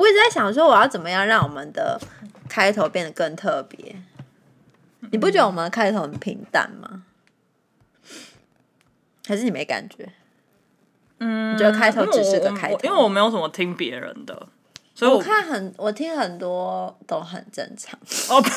[0.00, 2.00] 我一直在想说，我要怎么样让我们的
[2.48, 3.96] 开头变得更特别？
[5.12, 7.02] 你不觉得我们的开头很平淡吗？
[9.26, 10.08] 还是你没感觉？
[11.18, 12.80] 嗯，你觉得开头只是个开头？
[12.82, 14.48] 因为我没有什么听别人的，
[14.94, 18.00] 所以我，我看很，我听很多都很正常。
[18.30, 18.42] 哦。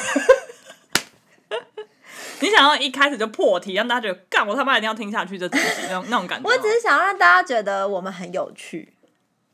[2.39, 6.49] 你想要一开始就破题，让大家觉得干我他妈一定要听下去这东西，那种那种感觉。
[6.49, 8.92] 我只是想让大家觉得我们很有趣，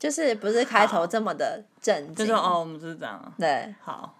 [0.00, 2.26] 就是不是开头这么的正经。
[2.26, 3.32] 就是哦，我们就是这样。
[3.38, 4.18] 对，好，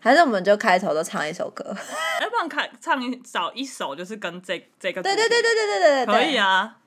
[0.00, 1.64] 还是我们就开头都唱一首歌？
[2.20, 5.02] 要不然开唱一找一首，就是跟这这个。
[5.02, 6.78] 对对对对对对对对可以啊。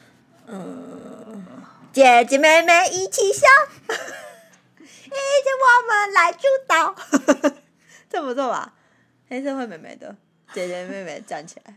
[0.47, 1.45] 嗯，
[1.93, 3.47] 姐姐妹妹一起笑，
[3.87, 6.95] 一起我们来主导，
[8.09, 8.73] 这不错吧？
[9.29, 10.13] 黑社会妹妹的。
[10.53, 11.73] 姐姐妹妹站起来，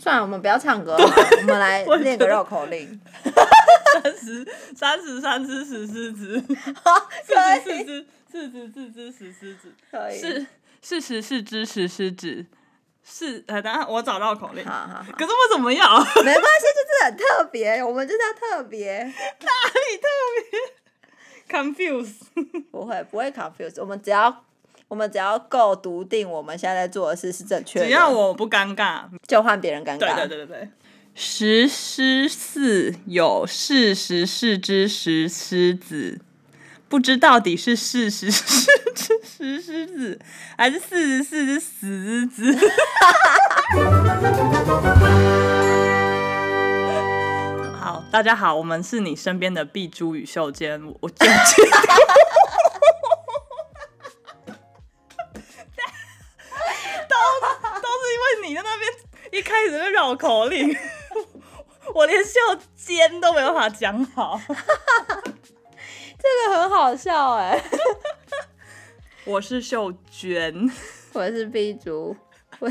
[0.00, 2.98] 算了，我们不要唱歌了，我们来 练个绕口令。
[4.02, 6.40] 三十三十三只石狮子，
[7.26, 10.18] 四十四只 四十四只石狮子，可以。
[10.18, 10.46] 是
[10.80, 12.46] 四十四只石狮子，
[13.04, 14.64] 是呃，等下我找绕口令。
[14.64, 15.12] 好好好。
[15.12, 15.98] 可是我怎么要？
[15.98, 19.02] 没关系，就是很特别，我们就是要特别。
[19.04, 20.08] 哪里特
[20.50, 22.62] 别？Confuse？
[22.70, 24.44] 不会，不会 confuse，我们只要。
[24.90, 27.84] 我们只要够笃定，我们现在在做的事是正确的。
[27.84, 29.98] 只要我不尴尬，就换别人尴尬。
[29.98, 30.68] 对对对对对。
[31.14, 36.18] 石狮寺有四十四只石狮子，
[36.88, 40.18] 不知到底是四十四只石狮子，
[40.58, 42.52] 还是四十四只死狮子。
[47.78, 51.64] 好，大家好，我们是你身边的碧珠与秀娟，我娟娟
[58.50, 60.76] 你在那边一开始就绕口令，
[61.94, 62.40] 我连笑
[62.74, 64.40] 尖都没有办法讲好，
[66.18, 67.62] 这个很好笑哎。
[69.24, 70.68] 我是秀娟，
[71.12, 72.16] 我是 B 竹。
[72.58, 72.68] 我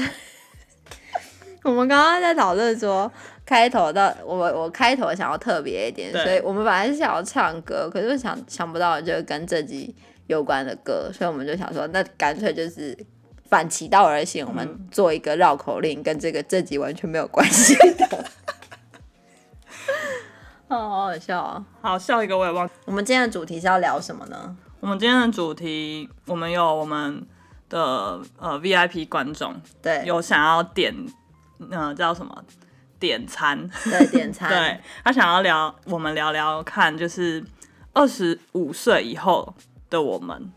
[1.64, 3.10] 我们刚刚在讨论说
[3.46, 9.96] 开头到我我开头想要特别一点，所以我们本来是想要唱歌，可是想想不到就是跟这集
[10.28, 12.98] 有关的歌，所以我们就想说那干脆就是。
[13.50, 18.08] 反其道而行，我们做一个绕口令，跟这个这集完全没有关系的。
[20.68, 21.66] 哦， 好好笑啊！
[21.82, 22.70] 好笑一个我也忘。
[22.86, 24.56] 我们今天的主题是要聊什么呢？
[24.80, 27.26] 我们今天的主题，我们有我们
[27.70, 30.96] 的呃 VIP 观众，对，有想要点，
[31.72, 32.46] 呃叫什么
[33.00, 33.68] 点餐？
[33.84, 34.48] 对，点餐。
[34.54, 37.44] 对，他想要聊，我们聊聊看，就是
[37.94, 39.56] 二十五岁以后
[39.90, 40.52] 的我们。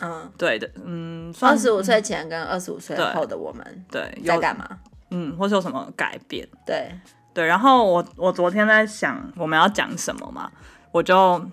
[0.00, 4.68] 嗯，对的，嗯，二十五岁前跟二十五岁后的我们，对，在干嘛？
[5.10, 6.46] 嗯，或是有什么改变？
[6.66, 6.90] 对，
[7.32, 7.46] 对。
[7.46, 10.50] 然后我我昨天在想我们要讲什么嘛，
[10.90, 11.48] 我就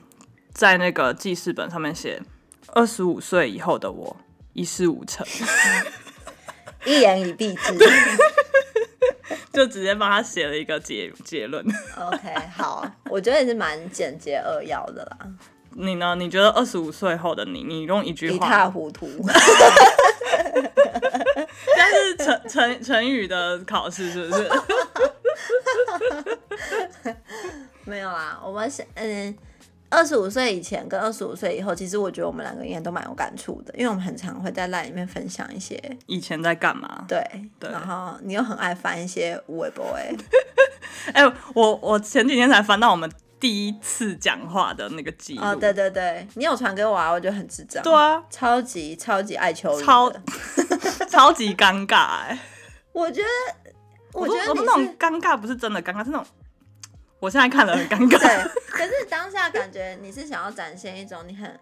[0.53, 2.19] 在那个记事本上面写
[2.73, 4.17] 二十五岁以后的我
[4.53, 5.25] 一事无成，
[6.85, 7.77] 一言以蔽之，
[9.53, 11.63] 就直接帮他写了一个结结论。
[11.95, 15.17] OK，好，我觉得也是蛮简洁扼要的啦。
[15.73, 16.15] 你呢？
[16.15, 18.35] 你觉得二十五岁后的你，你用一句话？
[18.35, 19.07] 一塌糊涂。
[21.77, 24.49] 但是成成成语的考试是不是？
[27.85, 29.35] 没有啦，我们是嗯，
[29.89, 37.05] 二十五岁以前跟二十五岁以后，其实我觉得我们两个应该都蛮有感触的，因为我们很常会在 LINE 里面分享一些以前在干嘛。
[37.07, 37.23] 对
[37.59, 37.69] 对。
[37.71, 40.13] 然后你又很爱翻一些微博哎。
[41.13, 43.09] 哎、欸， 我我前几天才翻到我们。
[43.41, 50.09] 第一次讲话的那个记录，哦，对对对，你有传给我啊，我觉得很智障，对啊，超级超级爱秋雨，超
[51.09, 52.39] 超级尴尬哎、欸，
[52.93, 53.71] 我觉得，
[54.13, 56.25] 我觉得那种尴尬不是真的尴尬，是那种
[57.19, 61.59] 我现在看了很尴尬，对，可是当下感觉你是想要展现一种你很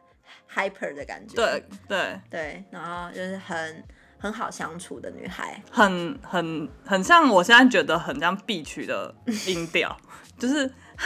[0.53, 2.19] hyper 的感觉，对对。
[2.29, 3.83] 对，然后就是很
[4.17, 9.15] 很好相处的女孩，很很很像我现在觉得很像 B 区的
[9.47, 9.95] 音调，
[10.37, 11.05] 就是哈。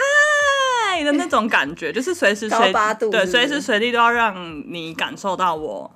[1.04, 2.74] 的那种感觉，就是随时随
[3.12, 5.92] 对随时随地都要让你感受到我，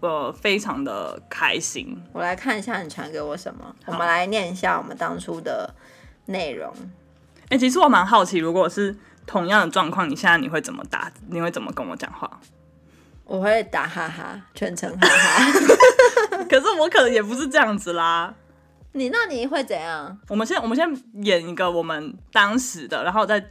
[0.00, 2.00] 呃，非常的开心。
[2.12, 5.74] 我来看一下你传给我什么，我们来念一下我们当初的
[6.26, 6.72] 内容。
[7.44, 8.96] 哎、欸，其实我蛮好奇，如果是
[9.26, 11.12] 同样的状况，你现在你会怎么打？
[11.28, 12.40] 你会怎么跟我讲话？
[13.24, 15.52] 我会打哈哈，全程哈哈。
[16.48, 18.32] 可是我可能也不是这样子啦。
[18.92, 20.18] 你那你会怎样？
[20.28, 20.86] 我们先我们先
[21.24, 23.44] 演一个我们当时的，然后再。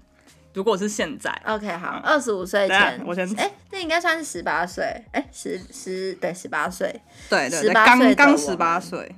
[0.51, 4.83] 如果是现在，OK，好，二十五岁前，我先，哎、欸，那应该算是十八岁，
[5.13, 6.87] 哎、欸，十十对十八岁，
[7.29, 9.15] 对对对，刚刚十八岁，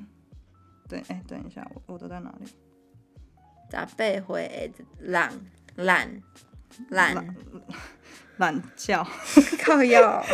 [0.89, 2.51] 对，哎、欸，等一下，我我都在哪里？
[3.69, 4.69] 咋背会
[5.00, 5.31] 懒
[5.77, 6.21] 懒
[6.89, 7.35] 懒
[8.35, 9.01] 懒觉，
[9.63, 10.21] 靠药。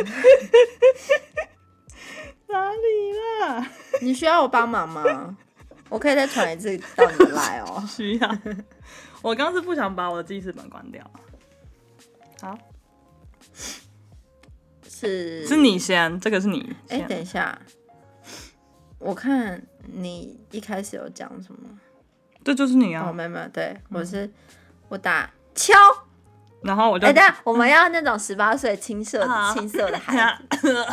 [2.49, 3.67] 哪里啦？
[4.01, 5.37] 你需要我帮忙吗？
[5.89, 7.83] 我可以再传一次到你来哦。
[7.87, 8.37] 需要。
[9.21, 11.03] 我刚是不想把我的记事本关掉。
[12.41, 12.57] 好，
[14.87, 16.75] 是是你先，这个是你。
[16.89, 17.57] 哎、欸，等一下，
[18.99, 21.69] 我看你一开始有讲什么？
[22.43, 23.07] 这就是你啊。
[23.09, 24.33] 哦，没有没有，对，我是、嗯、
[24.89, 25.73] 我打敲，
[26.61, 27.07] 然后我就。
[27.07, 30.85] 哎、欸，等下我们要那种十八岁青涩青涩的孩子。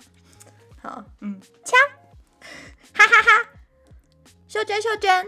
[0.80, 1.76] 好，嗯，敲，
[2.94, 3.47] 哈哈哈，哈，
[4.48, 5.26] 秀娟秀娟，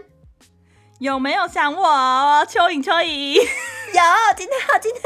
[0.97, 1.87] 有没有想我？
[2.49, 5.01] 蚯蚓蚯蚓， 有，今天好，今天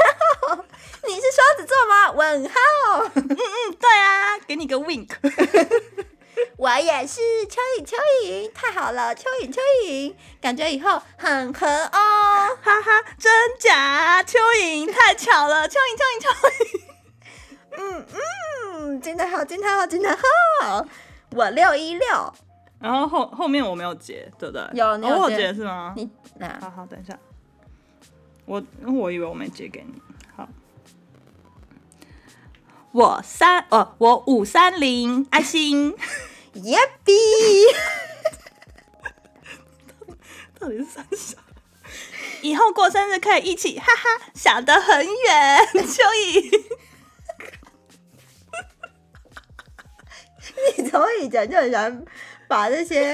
[0.48, 0.64] 好，
[1.06, 2.10] 你是双子座吗？
[2.12, 5.10] 问号， 嗯嗯，对啊，给你个 wink，
[6.56, 14.22] 我也是蚯蚓蚯蚓，太好了，蚯蚓蚯蚓，感觉以后很合哦，哈哈，真假？
[14.22, 16.80] 蚯蚓太巧了，蚯蚓蚯蚓蚯蚓，
[17.76, 18.20] 嗯嗯。
[18.78, 20.86] 嗯，今天好，今天好，今天好，
[21.32, 22.32] 我六一六，
[22.86, 24.62] 然后后后面我没有截，对不对？
[24.74, 25.92] 有，你有我有截是吗？
[25.96, 27.18] 你那好好，等一下，
[28.44, 30.00] 我我以为我没截给你，
[30.36, 30.48] 好，
[32.92, 35.96] 我三哦，我五三零爱心，
[36.52, 37.12] 耶比，
[40.60, 41.38] 到底是三小？
[42.42, 46.62] 以后过生日可以一起，哈哈，想得很远， 蚯蚓。
[50.78, 52.04] 你从以前就很喜欢
[52.48, 53.12] 把这些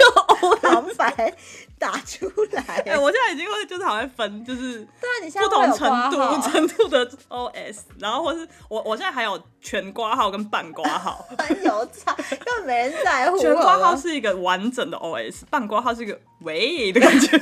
[0.61, 1.35] 旁白
[1.79, 2.63] 打出来。
[2.87, 13.39] 哎、欸，我现在已经会就是好像分，就是对啊，你不同程度程度的 OS，然后或是我我现在还有全挂号跟半挂号， 很有差，根本没人在乎。
[13.39, 17.41] 全挂号是一个完整的 OS，半挂号是一个喂的感觉，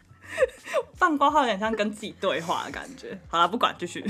[0.98, 3.18] 半挂号有点像跟自己对话的感觉。
[3.28, 4.04] 好了，不管，继续。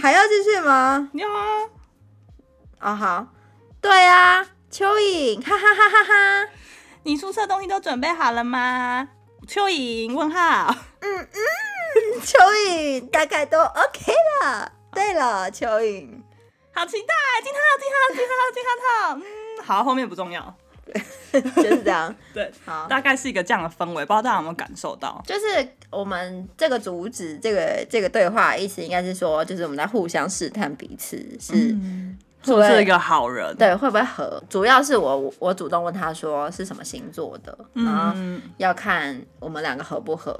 [0.00, 1.10] 还要继续吗？
[1.14, 1.44] 要啊。
[2.78, 3.26] 啊、哦、好。
[3.80, 6.48] 对啊，蚯蚓，哈哈哈哈哈！
[7.02, 9.06] 你宿舍东西都准备好了吗？
[9.46, 10.14] 蚯蚓？
[10.14, 10.74] 问号。
[11.00, 11.28] 嗯嗯，
[12.24, 12.38] 蚯
[12.70, 14.72] 蚓大概都 OK 了。
[14.94, 16.08] 对了，蚯蚓，
[16.72, 17.14] 好期待，
[17.44, 19.18] 金浩金浩金浩金浩浩。
[19.18, 20.56] 嗯，好，后面不重要，
[21.32, 22.14] 就是这样。
[22.32, 25.22] 对，好，大概是一个这样的氛围，不知道大家有没有感受到？
[25.26, 31.76] 就是我们这个主旨，这个这个对话意思应该是说，就是我们在互相试探彼此是。
[32.42, 33.56] 嗯是不是一个好人？
[33.56, 34.42] 对，会不会合？
[34.48, 38.16] 主要是我我主动问他说是什么星座的，嗯、然后
[38.56, 40.36] 要看我们两个合不合。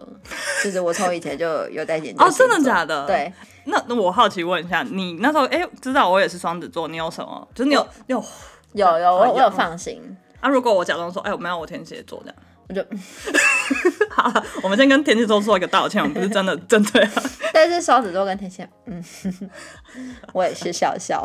[0.64, 2.24] 就是我从以前就有在研究。
[2.24, 3.06] 哦，真的假的？
[3.06, 3.32] 对。
[3.64, 7.48] 那那我好奇问一下，你那时候哎、欸，知道我也是双子座，你有什么？
[7.54, 8.24] 就是你有有
[8.72, 10.16] 有有我我有放心。
[10.40, 12.36] 啊，如果我假装说哎、欸，我没有我天蝎座这样。
[12.72, 12.84] 我就
[14.08, 14.32] 好，
[14.62, 17.06] 我们先跟天蝎座说一个道歉，我们不是真的 针对。
[17.52, 19.04] 但是双子座跟天蝎，嗯，
[20.32, 21.22] 我也是笑笑。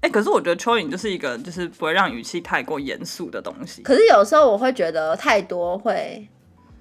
[0.00, 3.82] 哎、欸，可是我觉得蚯蚓就是一个，就是不会让语气太过严肃的东西。
[3.82, 6.28] 可是有时候我会觉得太多会，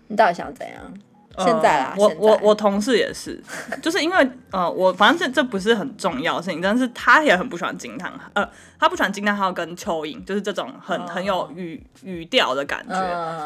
[0.07, 0.93] 你到底想怎样？
[1.37, 3.41] 现在啦，我我我同事也是，
[3.81, 12.93] 就是因为呃，我反正这这不是很重要的事情，但是他也很不喜欢惊叹号，呃，他不喜欢惊叹号跟蚯蚓，就是这种很很有语语调的感觉。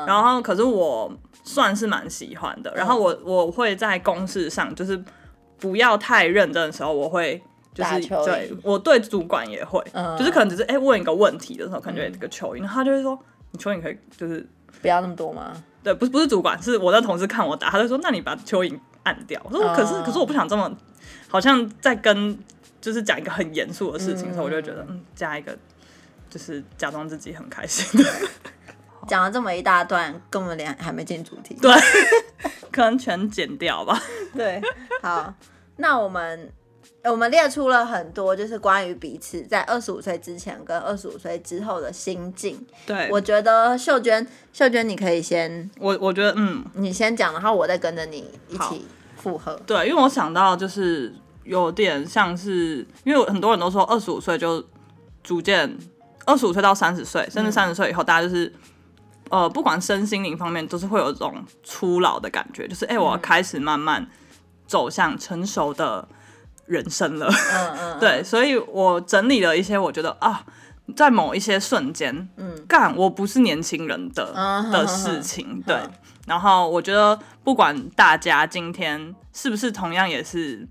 [0.05, 1.11] 然后，可是我
[1.43, 2.73] 算是蛮喜欢的。
[2.75, 5.01] 然后我我会在公事上，就是
[5.59, 7.41] 不要太认真的时候，我会
[7.73, 9.79] 就是对我对主管也会，
[10.17, 13.17] 就是可能只是哎问一个问题的时候，可能就有这个蚯蚓，他就会说，
[13.51, 14.47] 你蚯蚓可以就是
[14.81, 15.53] 不要那么多吗？
[15.85, 20.75] 对，不是不是主管，是我的同事看我打，他就说：“那你把蚯蚓按掉。”我说：“uh, 可是可是我不想这么，
[21.29, 22.35] 好像在跟
[22.81, 25.55] 就是讲一个很严肃的事情，嗯、所以我就觉得嗯，加一个
[26.27, 28.09] 就是假装自己很开心的，
[29.07, 31.71] 讲了这么一大段，根本连还没进主题，对，
[32.73, 34.01] 可能全剪掉吧。
[34.35, 34.59] 对，
[35.03, 35.31] 好，
[35.77, 36.51] 那我们。
[37.11, 42.65] 我们列出了很多，就是关于彼此在二十五岁之前跟二十五岁之后的心境。
[42.85, 48.85] 对，我觉得秀娟，秀娟你可以先，我我觉得，嗯，你先讲，然后我再跟着你一起
[49.15, 49.55] 附和。
[49.67, 54.63] 对，因为我想到就是有点像是，因为很多人都说二十五岁就
[55.23, 55.77] 逐渐，
[56.25, 58.45] 二十五岁到三十岁，甚至三十岁以后，大家就是，
[59.29, 61.33] 嗯、呃，不管身心灵方面，都是会有一种
[61.63, 64.07] 初老的感觉，就是哎、欸，我要开始慢慢
[64.65, 66.07] 走向成熟的。
[66.65, 70.45] 人生了，嗯嗯，对，所以我整理了一些，我觉得啊，
[70.95, 75.75] 在某一些瞬间，嗯，干我不是年轻人的、嗯、的事情，嗯、对。
[75.75, 75.91] 嗯、
[76.27, 80.67] 然后我觉得，不管大家今天是不是同样也是，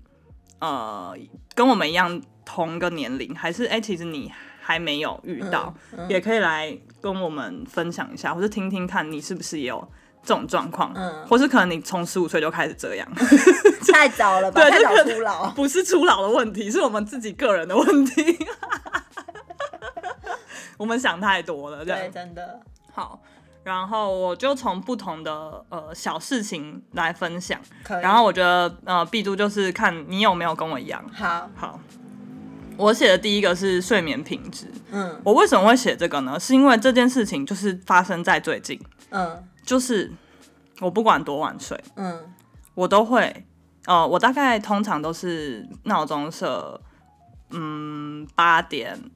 [0.59, 1.15] 呃，
[1.53, 9.87] 跟我们一样同个年龄，还是哎、欸，其实你还没有遇到，嗯嗯、也可以来跟我们分享一下，或者听听看你是不是也有
[10.25, 13.07] 这种状况，嗯，或是可能你从十五岁就开始这样，
[13.93, 14.59] 太早了吧？
[14.67, 18.37] 对，太早初老，不是初老的问题，是我们自己个人的问题。
[20.77, 22.59] 我们想太多了，对，真的。
[22.91, 23.21] 好，
[23.63, 27.57] 然后我就从不同的呃小事情来分享。
[28.01, 31.03] 然后我觉得呃，B 都就是看你有没有跟我一样。
[31.13, 31.79] 好，好。
[32.77, 34.69] 我写的第一个是睡眠品质。
[34.91, 36.37] 嗯，我为什么会写这个呢？
[36.37, 38.77] 是因为这件事情就是发生在最近。
[39.11, 39.47] 嗯。
[39.65, 40.11] 就是
[40.79, 42.33] 我不管多晚睡，嗯，
[42.75, 43.45] 我都会，
[43.85, 46.79] 呃，我大概通常都是闹钟设，
[47.49, 49.09] 嗯，八点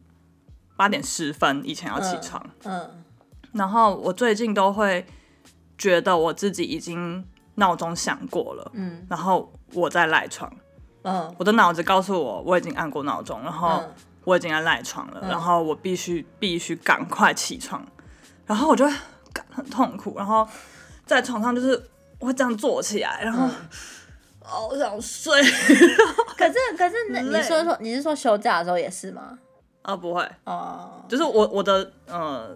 [0.76, 3.04] 八点十分以前要起床，嗯，
[3.52, 5.06] 然后我最近都会
[5.78, 7.24] 觉得我自己已经
[7.56, 10.52] 闹钟响过了，嗯，然后我再赖床，
[11.04, 13.84] 嗯，我的脑子告诉我我已经按过闹钟，然后
[14.24, 17.86] 我已经在赖床了，然后我必须必须赶快起床，
[18.48, 18.90] 然后我就。
[19.60, 20.48] 很 痛苦，然后
[21.06, 21.82] 在床上就是
[22.20, 23.48] 我会这样坐起来，然后
[24.44, 25.42] 好、嗯、想睡。
[26.38, 29.38] 可是可是那你说说你是说休假的时候也是吗？
[29.82, 32.56] 啊不会哦，就是我我的呃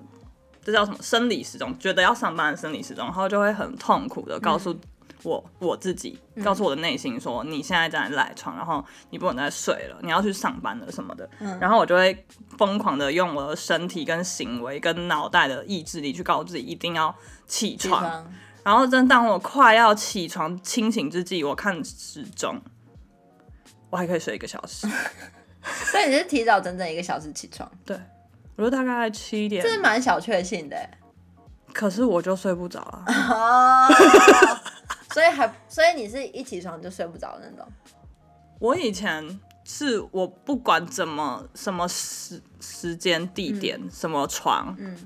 [0.64, 4.76] 这叫什么生理时钟，觉得要上班的生理时钟，然后就会很痛苦的告诉。
[5.24, 11.30] 嗯我我自己告诉我的内心说，你现在在赖床，然后你不能再睡了，你要去上班了什么的。
[11.40, 12.26] 嗯、然后我就会
[12.58, 17.16] 疯狂的用我的身体跟行为跟脑袋的意志力去告诉自己一定要
[17.48, 18.04] 起床。
[18.04, 18.34] 起床。
[18.64, 22.62] 然后真当我快要起床清醒之际，我看时钟，
[23.90, 24.88] 我还可以睡一个小时。
[25.64, 27.72] 所以你是提早整整一个小时起床？
[27.86, 27.98] 对，
[28.58, 29.64] 我就大概七点。
[29.64, 30.76] 这是蛮小确幸的。
[31.74, 33.04] 可是我就睡不着了。
[35.14, 37.72] 所以还，所以你是一起床就睡不着的那种。
[38.60, 44.98] 我以前是我不管怎么什么时时间地点、嗯、什么床，嗯、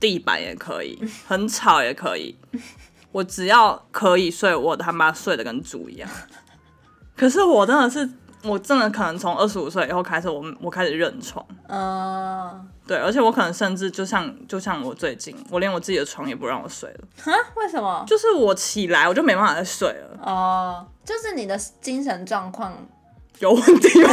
[0.00, 2.36] 地板也可以，很吵也可以，
[3.12, 6.10] 我只要可以睡，我他妈睡得跟猪一样。
[7.16, 8.10] 可是我真的是。
[8.44, 11.44] 我真的可能从二十五岁以后开始我，我我开始认床。
[11.68, 17.00] 嗯，uh, 对，而且我可能甚至就像就像我最近，我连我自己的床也不让我睡了。
[17.20, 17.32] 哈？
[17.56, 18.04] 为什么？
[18.06, 20.18] 就是我起来我就没办法再睡了。
[20.22, 22.72] 哦，uh, 就是你的精神状况
[23.40, 24.10] 有问题吗？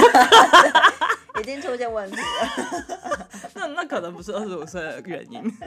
[1.39, 2.23] 已经出现问题了。
[3.53, 5.57] 那那可能不是二十五岁的原因，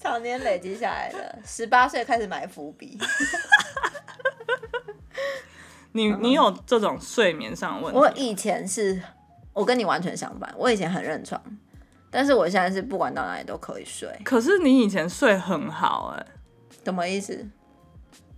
[0.00, 1.38] 常年累积下来的。
[1.44, 2.96] 十八岁开始埋伏笔。
[5.92, 7.98] 你你有这种睡眠上的问题？
[7.98, 9.00] 我以前是，
[9.52, 10.52] 我跟你完全相反。
[10.56, 11.40] 我以前很认床，
[12.10, 14.08] 但是我现在是不管到哪里都可以睡。
[14.24, 16.26] 可是你以前睡很好哎、欸，
[16.84, 17.46] 什么意思？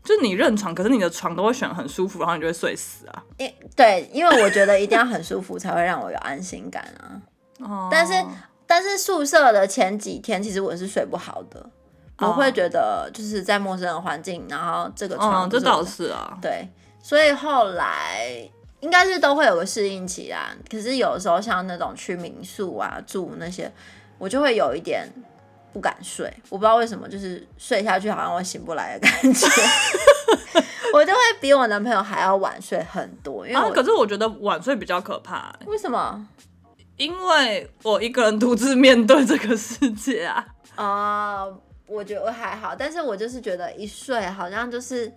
[0.03, 3.23] 就你认床，可是你的床都会选很舒服，然后你就会睡死啊。
[3.37, 7.23] 因对，因为我觉得一定要很舒服才会让我有安心感啊。
[7.61, 7.89] 哦。
[7.91, 8.13] 但是
[8.67, 11.71] 但是宿舍的前几天，其实我是睡不好的。
[12.19, 16.69] 哦、我会觉得就是在陌生的环境，然后这个床、哦，这倒是啊，对。
[17.03, 20.55] 所以后来应该是都会有个适应期啦。
[20.71, 23.71] 可是有时候像那种去民宿啊住那些，
[24.19, 25.07] 我就会有一点
[25.73, 26.33] 不敢睡。
[26.49, 29.47] 我不知道为什么，就是睡下去好像我醒不来的感觉。
[30.95, 33.47] 我就会比我男朋友还要晚睡很多。
[33.47, 35.67] 因为、啊、可是我觉得晚睡比较可怕、欸。
[35.67, 36.29] 为什么？
[36.97, 40.47] 因为我一个人独自面对这个世界啊。
[40.77, 41.55] 啊，uh,
[41.87, 45.13] 我觉得还好，但是我就是觉得一睡好像就是。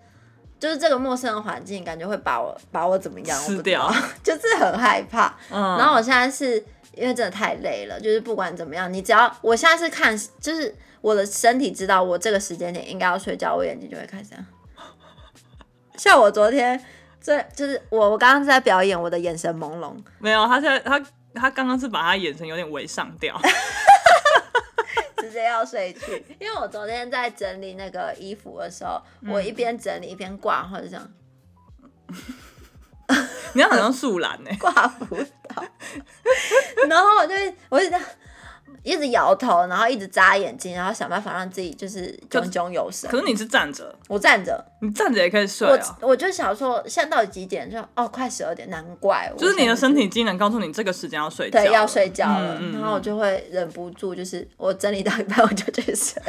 [0.59, 3.39] 就是这个陌生的环境，感觉会把我把我怎么样？
[3.41, 3.91] 吃掉，
[4.23, 5.35] 就是很害怕。
[5.51, 6.55] 嗯，然后我现在是
[6.93, 14.45] 因为真的太累了，就是不管怎么样，你只要我现在是看，就是我的身体知道我这个时间点应该要睡觉，我眼睛就会开始这样。
[15.97, 16.81] 像我昨天，
[17.21, 19.93] 这就是我我刚刚在表演，我的眼神朦胧。
[20.19, 20.99] 没有，他现在他
[21.33, 23.39] 他刚刚是把他眼神有点微上吊。
[25.25, 31.11] 直接要睡去，因为我昨天在整理那个衣服的时候，嗯、我一边整理一边挂，或者这样。
[33.53, 35.63] 你要好像树懒呢， 挂不到。
[36.89, 37.33] 然后我就
[37.69, 38.01] 我就这样。
[38.83, 43.09] 一直摇头，然后一直眨眼睛，然后想办法让自己就是炯炯有神。
[43.09, 45.97] 可是你是站着，我站着，你站着也可以睡啊。
[46.01, 47.69] 我我就想说，现在到底几点？
[47.69, 49.31] 就哦，快十二点，难怪。
[49.37, 52.57] 就是你的身体机能告诉你这个时间要睡觉，对，要睡觉了。
[52.59, 56.21] 嗯嗯，然后我就会忍不住，就是我整理到一半我就去睡。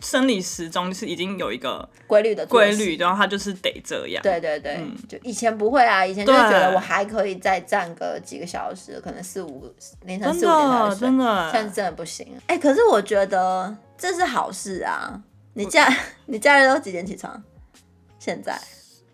[0.00, 4.22] 生理时钟是已经有一个规律的规律，然后它就是得这样。
[4.22, 9.72] 对对对，嗯、就以前不会啊，以前就觉得我还可以再站个几个小时，可能四五
[10.04, 12.26] 凌晨四五点才睡，真的，现在真的不行。
[12.46, 15.22] 哎、欸，可是我觉得这是好事啊！
[15.54, 15.92] 你假
[16.26, 17.42] 你假日都几点起床？
[18.18, 18.58] 现在？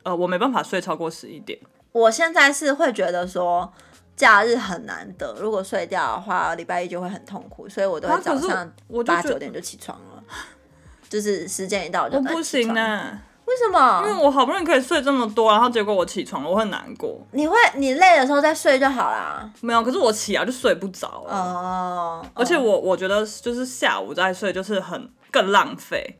[0.02, 1.58] 呃，我没办法睡超过十一点。
[1.92, 3.72] 我现在是会觉得说
[4.14, 8.72] 假日很难得，如果睡掉的话，礼拜一就会很痛苦，所以我都会早上
[9.04, 10.15] 八九点就起床了。
[11.08, 13.18] 就是时间一到就我不行呢。
[13.46, 14.02] 为什么？
[14.04, 17.24] 因为我好不容易可以睡这么多，然后结果我起床了，我会难过。
[17.30, 19.48] 你会，你累的时候再睡就好啦。
[19.60, 21.32] 没有，可是我起来就睡不着了。
[21.32, 22.26] 哦。
[22.34, 26.18] 而且我我觉得就是下午再睡就是很更浪费。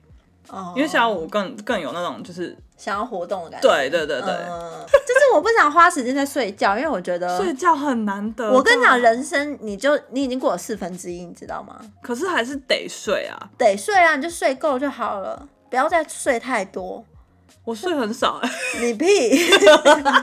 [0.51, 0.73] 哦。
[0.77, 3.69] 因为下午更更有那种就是想要活动的感觉。
[3.69, 4.31] 对对对对。
[4.31, 4.87] 嗯。
[4.89, 8.51] 就是我不想花时间在睡觉，因为我觉得睡觉很难得。
[8.53, 11.81] 我跟你讲，人生你就你已经过了四分之一，你知道吗？
[12.03, 13.51] 可是还是得睡啊。
[13.57, 17.05] 得睡啊，你就睡够就好了，不要再睡太多。
[17.65, 18.51] 我睡很少哎，
[18.81, 19.07] 你屁！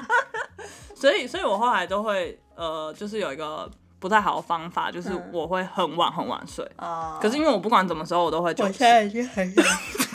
[0.95, 3.69] 所以，所以我后来都会呃，就是有一个
[4.03, 6.69] 不太好的方法，就是我会很晚很晚睡。
[6.77, 7.17] 哦。
[7.21, 8.65] 可是因为我不管怎么时候，我都会就。
[8.65, 9.63] 我现在已经很想，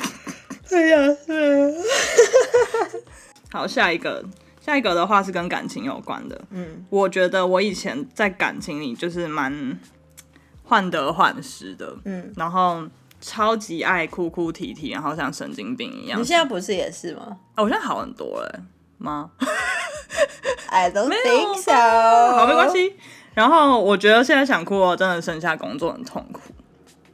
[0.69, 1.75] 很想睡。
[3.51, 4.23] 好，下一个，
[4.61, 6.39] 下一个的话是跟感情有关的。
[6.51, 6.85] 嗯。
[6.91, 9.81] 我觉得我以前在感情里就是蛮
[10.65, 11.97] 患得患失的。
[12.05, 12.31] 嗯。
[12.37, 12.83] 然后。
[13.21, 16.21] 超级爱哭哭啼啼，然后像神经病一样。
[16.21, 17.37] 你现在不是也是吗？
[17.57, 18.61] 哦，我现在好很多了
[18.99, 19.29] 吗
[20.71, 21.73] ？I don't think so。
[21.73, 22.95] 好，没关系。
[23.39, 26.41] 然后我觉得现在想哭，我真的剩下工作很痛苦。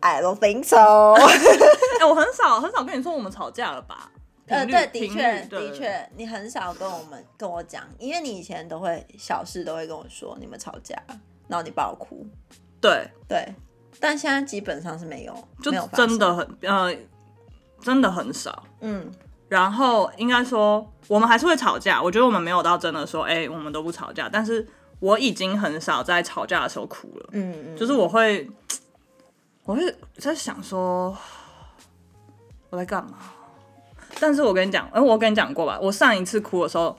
[0.01, 1.13] I don't think so。
[2.01, 4.11] 哎，我很少很少跟你说我们吵架了吧？
[4.47, 10.97] 呃，对，的确的确，你很少跟我们跟我讲，因为你以前都会小事都会跟我说你们吵架，
[11.47, 12.27] 然后你爆哭。
[12.81, 13.47] 对对。
[14.01, 16.91] 但现在基本上是没有，就真的很呃，
[17.83, 18.65] 真的很少。
[18.81, 19.13] 嗯，
[19.49, 24.27] 然后应该说我们还是会吵架，我觉得我们没有到真的说，哎、欸，我们都不吵架。
[24.27, 24.67] 但是
[25.05, 27.29] 我已经很少在吵架的时候哭了。
[27.33, 28.49] 嗯嗯，就是我会，
[29.65, 31.17] 我会在想说
[32.71, 33.19] 我在干嘛？
[34.19, 36.97] 但是我跟你讲，哎、欸，我跟你讲过吧，我上一次哭的时候。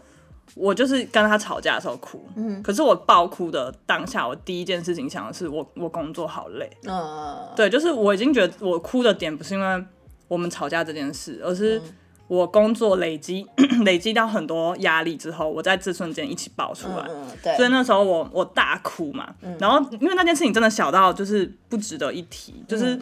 [0.54, 9.86] 我就是跟他吵架的时候哭，嗯，可是我爆哭的当下，我第一件事情想的是我我工作好累，嗯，对，就是我已经觉得我哭的点不是因为
[10.30, 11.82] 我们吵架这件事，而是
[12.28, 13.46] 我工作累积
[13.86, 23.00] 累积到很多压力之后，我在这瞬间一起爆出来，嗯，对，所以那时候我我大哭嘛，嗯，然后因为那件事情真的小到就是不值得一提，就是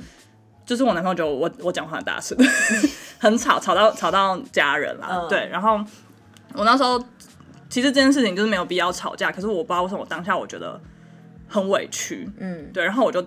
[0.65, 2.37] 就是我男朋友觉得我我讲话很大声，
[3.19, 5.79] 很吵，吵到吵到家人啦，对，然后
[6.53, 7.03] 我那时候。
[7.69, 10.79] 其实这件事情就是没有必要吵架，可是我不知道为什么我当下我觉得
[11.47, 13.19] 很委屈，嗯，对，然后我就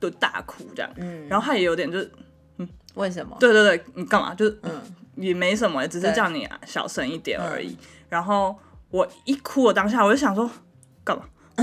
[0.00, 2.10] 就大哭这样，嗯，然后他也有点就是，
[2.56, 3.36] 嗯，为什么？
[3.38, 4.34] 对对对，你干嘛？
[4.34, 4.80] 就是嗯，
[5.16, 7.76] 也没什么，只是叫你小声一点而已。
[8.08, 8.56] 然后
[8.90, 10.50] 我一哭我当下，我就想说
[11.04, 11.24] 干嘛？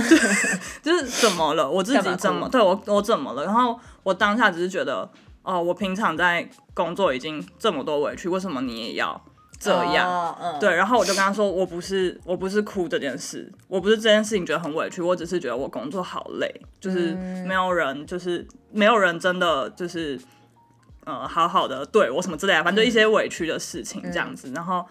[0.81, 1.69] 就是怎么了？
[1.69, 2.47] 我自己怎么？
[2.49, 3.45] 对我我怎么了？
[3.45, 5.09] 然后我当下只是觉得，
[5.43, 9.21] 哦，我平常在工作已经这么多委屈，为什么你也要？
[9.62, 10.57] 这样，oh, uh.
[10.57, 17.13] 对，然后我就跟他说，我不是，我不是哭这件事，我不是这件事情觉得很委屈，我只是觉得我工作好累，就是
[17.45, 20.17] 没有人，就是没有人真的就是，
[21.10, 24.86] 呃，好好的对我什么之类的，反正就一些委屈的事情这样子，嗯、然后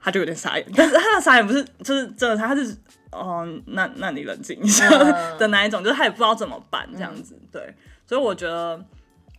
[0.00, 2.72] 他就有点傻眼，但是他的傻眼不是，就是真的，他是，
[3.12, 4.88] 哦、呃，那那你冷静一下
[5.38, 7.74] 的那一种，就是他也不知道怎么办这样子，对，
[8.06, 8.82] 所以我觉得。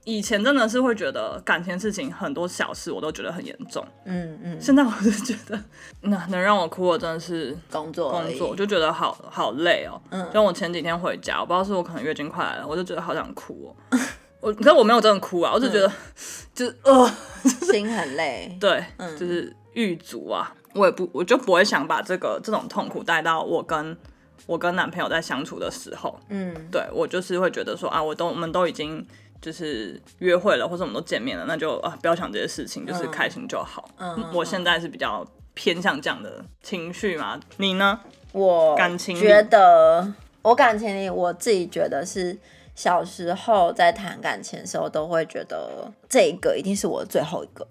[0.06, 4.60] 以前真的是会觉得感情事情很多小事我都觉得很严重，嗯嗯。
[4.60, 5.62] 现在我就觉得，
[6.02, 10.02] 那能让我哭的真的是工作工作，就觉得好好累哦。
[10.10, 10.28] 嗯。
[10.34, 14.00] 就我前几天回家，我不知道是我可能月经快来了，我就觉得好想哭哦。
[14.42, 15.92] 我可是我没有真的哭啊，我就觉得
[16.54, 17.12] 就是呃，
[17.72, 18.58] 心很累。
[18.60, 18.84] 对，
[19.18, 20.54] 就是狱卒啊。
[20.74, 23.98] 我也不，我就不会想把这个这种痛苦带到我跟
[24.46, 26.20] 我跟男朋友在相处的时候。
[26.30, 26.54] 嗯。
[26.72, 29.06] 对，我就是会觉得说啊，我都我们都已经。
[29.42, 33.90] 就是约会了，或者我们都见面了，那就啊，不要想这些事情，就是开心就好。
[33.98, 37.40] 嗯，我现在是比较偏向这样的情绪嘛。
[37.56, 37.98] 你呢？
[38.34, 42.38] 我感情觉得，我感情里我自己觉得是
[42.80, 47.68] 小时候在谈感情的时候，都会觉得这一个一定是我最后一个。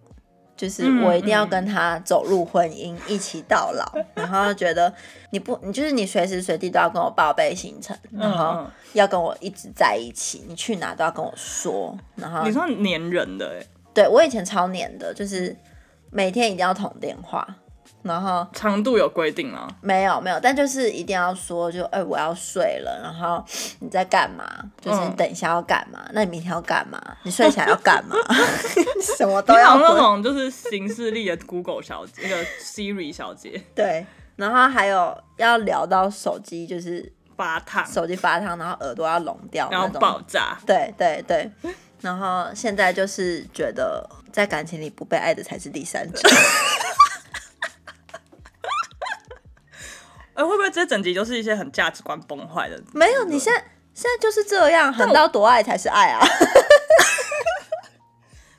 [0.54, 4.92] 就是我一定要跟他走入婚姻，一起到老， 然后觉得
[5.30, 15.56] 你不，你就是你随时随地都要跟我报备行程，然后要跟我一直在一起，你去哪都要跟我说，然后你说黏人的哎，对，我以前超黏的，就是
[16.10, 17.56] 每天一定要通电话。
[18.02, 19.68] 然后长度有规定吗？
[19.80, 23.44] 没有没有，但就是一定要说，就哎、欸，我要睡了，然后
[23.80, 24.44] 你在干嘛？
[24.80, 26.00] 就是你等一下要干嘛？
[26.06, 27.00] 嗯、那你明天要干嘛？
[27.24, 28.16] 你睡起来要干嘛？
[29.16, 29.76] 什么都要。
[29.78, 33.62] 那种就是形式力的 Google 小姐，那个 Siri 小姐。
[33.74, 34.06] 对，
[34.36, 40.56] 然后还有要聊到手机就是发烫，手机发烫，然后耳朵要聋掉，然后爆炸。
[40.64, 41.50] 对对对，
[42.00, 46.20] 然后现在就是觉得在感情里不被爱的才是第三者。
[50.38, 52.80] 哎，会不会这整集就是一些很价值观崩坏的？
[52.92, 53.58] 没有，你现在
[53.92, 56.24] 现在就是这样，狠到夺爱才是爱啊！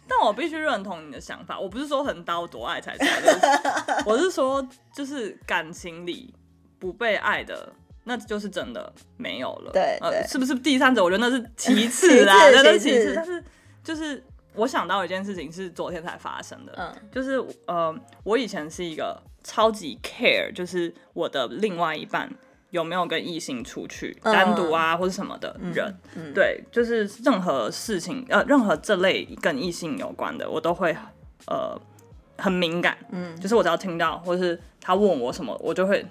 [0.05, 1.57] 但我我必须认同你的想法。
[1.57, 6.33] 我不是说横刀夺爱才是，爱， 我是说就是感情里
[6.77, 7.71] 不被爱的，
[8.03, 9.71] 那就是真的没有了。
[9.71, 11.01] 对，对呃，是不是第三者？
[11.01, 13.13] 我觉得那是其 次啦，那是其次。
[13.15, 13.41] 但是
[13.81, 14.21] 就是
[14.53, 22.31] 我想到一件事情是昨天才发生的，嗯，就是呃，我以前是一个超级 care，就是我的另外一半。
[22.71, 25.87] 有没有跟异性出去单独啊，或者什么的人？
[26.15, 30.95] 嗯嗯、对，就是任何事情，呃，任何这类跟异性有关的，我都会
[31.47, 31.75] 呃
[32.37, 32.95] 很敏感。
[33.09, 36.05] 嗯，就是我只要听到，或者是他问我什么，我就会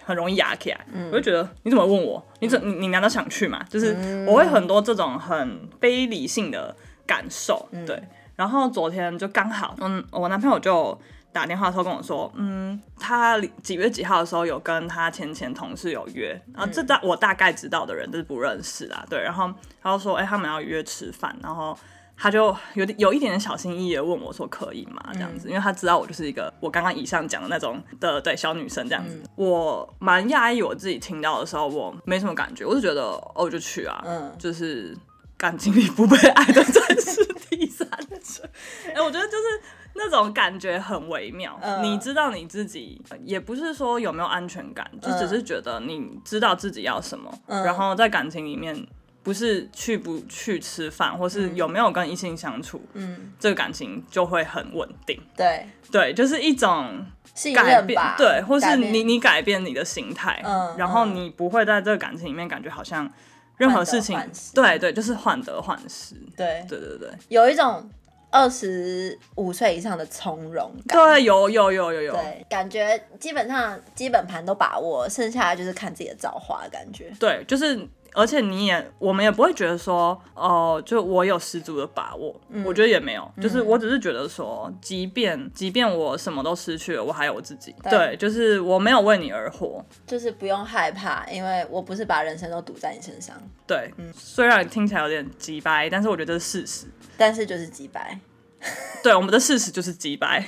[0.00, 0.86] 很容易哑起来。
[0.92, 2.24] 嗯，我就觉得你怎么问我？
[2.38, 3.60] 你怎你你难道想去吗？
[3.68, 6.72] 就是我会很多这种很非理性的
[7.04, 7.68] 感受。
[7.72, 8.00] 嗯、对，
[8.36, 10.96] 然后昨天就刚好，嗯，我男朋友就。
[11.36, 21.78] 打电话的时候跟我说，嗯，他几月几号的时候有跟他前前同事有约，然后这大我大概知道的人就是不认识啦，对，然后他就说，哎、欸，他们要约吃饭，然后
[22.16, 25.10] 他就有点有一点点小心翼翼的问我说，可以吗？
[25.12, 33.02] 这样子，因为他知道我就是一个我刚刚以上讲的那种的对小女生这样子，嗯、我蛮讶异我自己听到的时候，我没什么感觉，我就觉得
[33.34, 34.96] 哦，就去啊，嗯，就是
[35.36, 38.48] 感情里不被爱的真是第三者，
[38.88, 39.60] 哎、欸，我觉得就是。
[39.96, 48.86] 那种感觉很微妙，呃、你知道你自己，也不是说有没有安全感，呃、就只是觉得你知道自己要什么，呃、然后在感情里面，
[49.22, 55.20] 不是去不去吃饭，或是有没有跟异性相处，嗯，这个感情就会很稳定。
[55.36, 55.66] 对。
[55.90, 57.06] 对，就是一种
[57.54, 63.08] 改变，对，或是你你改变你的心态，呃、然后你不会在这个感情里面感觉好像
[63.56, 64.20] 任何事情，
[64.52, 66.16] 对对，就是患得患失。
[66.36, 66.66] 对。
[66.68, 67.88] 对对对，有一种。
[68.30, 77.10] 二十五岁以上的从容感，对，有有有有有，对，感觉基本上基本盘都把握，剩下的就是看自己的造化的感觉。
[77.18, 77.76] 对，就是，
[78.16, 87.74] 而且你也，我们也不会觉得说，哦、呃，就我有十足的把握，嗯、我觉得也没有，就是我只是觉得说，即便即便我什么都失去了，我还有我自己。
[87.82, 93.36] 对，对，就是我没有为你而活，就是不用害怕，因为我不是把人生都赌在你身上。
[93.66, 96.86] 对，嗯，虽然听起来有点机掰，但是我觉得这是事实。
[97.18, 98.18] 但是就是机掰，
[99.04, 100.42] 对，我们的事实就是机掰，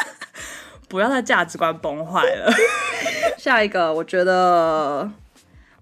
[0.88, 2.52] 不要再价值观崩坏了。
[3.38, 5.10] 下一个，我觉得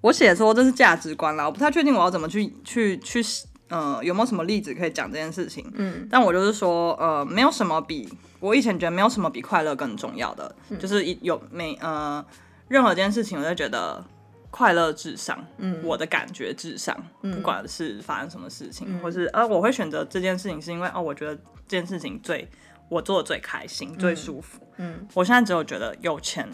[0.00, 3.22] 我写说这是价值观啦，我不太确定我要怎么去去去，
[3.68, 5.70] 呃，有没有什么例子可以讲这件事情？
[5.74, 8.08] 嗯，但我就是说，呃，没有什么比
[8.40, 12.24] 我以前觉得没有什么比快乐更重要的，嗯、就是有没呃
[12.68, 14.04] 任何一件事情，我就觉得。
[14.52, 21.36] 快乐至上，嗯，我的感觉至上，嗯、不管是发生什么事情，嗯、或是呃，我会选择这件事情，是因为哦，我觉得
[21.68, 22.50] 这件事情最
[22.88, 26.50] 我做的最开心，嗯、最舒服，嗯，我现在只有觉得有钱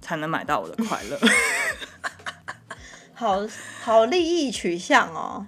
[0.00, 1.18] 才能买到我的快乐，
[3.20, 3.46] 好
[3.82, 5.46] 好利益取向哦。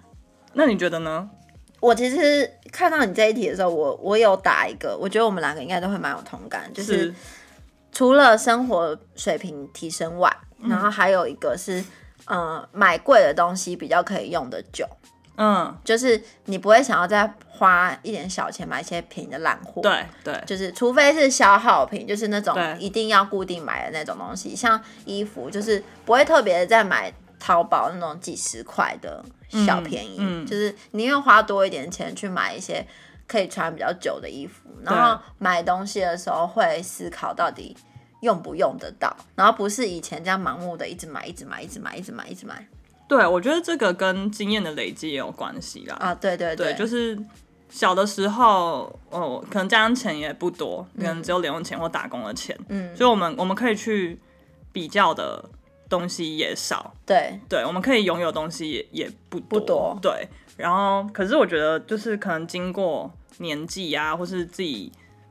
[0.52, 1.30] 那你觉得呢？
[1.80, 7.14] 我其实看到你这一题的时候，我我有打一个，我觉得我们两个应该都会蛮有同感，就是，
[7.90, 10.30] 除了生活水平提升外。
[10.68, 11.82] 然后还有一个是，
[12.26, 14.86] 呃，买贵的东西比较可以用的久，
[15.36, 29.24] 嗯，就是你不会想要再花一点小钱买一些便宜的烂货，对对，就是除非是消耗品，就是那种一定要固定买的那种东西，像衣服，就是不会特别的再买淘宝那种几十块的
[29.66, 32.86] 小便宜，嗯嗯、就是宁愿花多一点钱去买一些
[33.26, 37.76] 可以穿比较久的衣服，然后买东西的时候会思考到底。
[38.22, 42.64] 用不用得到，然后不是以前这样盲目的一直买，一直买，一直买，一直买，一直买。
[43.08, 45.96] 对，我觉得这个跟经验的累积也有关系啦。
[45.96, 47.18] 啊，对对对，对，就是
[47.68, 54.16] 小的时候，哦，可能家里钱也不多，可能只有零用钱或打工的钱，嗯，所以我们我们可以去
[54.70, 55.44] 比较的
[55.92, 56.94] 东西也少。
[57.04, 59.60] 对对，我们可以拥有东西也也不多。
[59.60, 59.98] 不多。
[60.00, 60.26] 对，
[60.56, 64.90] 然后可是我觉得就是可能经过年纪啊，或是自己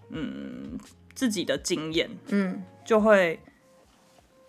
[0.09, 0.77] 嗯
[1.15, 2.61] 自己的经验，嗯。
[2.83, 3.39] 就会，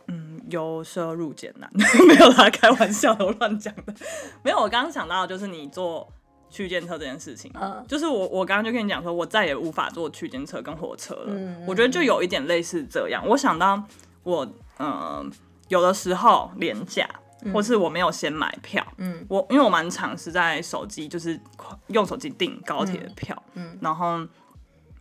[0.06, 1.70] 嗯，由奢入俭难，
[2.08, 3.94] 没有啦，开玩笑的，我乱讲的。
[4.42, 6.10] 没有，我刚刚想到就是你做
[6.48, 11.26] 区间车这件事情，嗯，就是我我刚刚就跟你讲说，我再也无法坐区间车跟火车了。
[11.28, 13.22] 嗯，我觉得就有一点类似这样。
[13.28, 13.80] 我想到
[14.22, 14.46] 我，
[14.78, 15.26] 嗯、呃，
[15.72, 17.08] 有的时候廉价，
[17.52, 21.40] 或是我没有先买票，嗯，我因为我蛮常是在手机，就是
[21.88, 24.26] 用手机订高铁的票，嗯，嗯然后。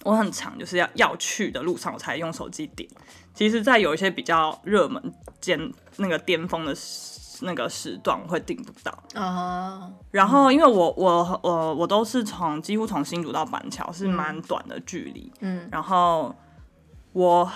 [0.03, 2.89] 我很常就是要要去的路上，我才用手机点。
[3.35, 4.99] 其实，在有一些比较热门、
[5.39, 6.75] 尖那个巅峰的
[7.41, 8.91] 那个时段，我会订不到。
[9.13, 9.93] 哦。
[9.93, 15.31] Uh, 然后，因为我我我我都是从几乎从新竹到板桥是蛮短的距离。
[15.41, 15.69] 嗯。
[15.71, 16.35] 然后
[17.13, 17.47] 我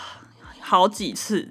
[0.60, 1.50] 好几次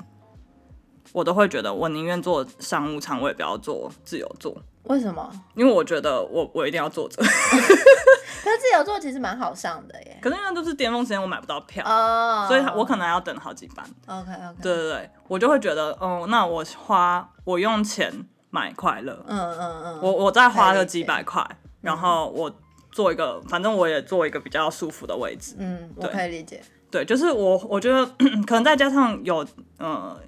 [1.15, 4.53] 我都会觉得我宁愿坐商务舱，我也不要坐自由座。
[4.83, 5.31] 为什么？
[5.55, 7.23] 因为我觉得我我一定要坐着。
[8.43, 10.19] 可是自由座其实蛮好上的耶。
[10.21, 12.49] 可是因为都是巅峰时间，我买不到票，oh.
[12.49, 13.87] 所以我可能要等好几班。
[14.07, 14.57] OK OK。
[14.61, 18.13] 对对对，我就会觉得，哦，那我花我用钱
[18.51, 19.25] 买快乐。
[19.29, 20.01] 嗯嗯嗯。
[20.03, 21.47] 我我再花个几百块，
[21.81, 22.53] 然后我
[22.91, 25.55] 坐一个，反正我也坐一个比较舒服的位置。
[25.61, 26.61] 嗯，我可以理解。
[26.91, 28.05] 对，就是我我觉得
[28.47, 29.47] 可能再加上有
[29.79, 30.21] 呃